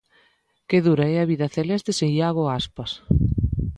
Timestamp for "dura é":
0.87-1.15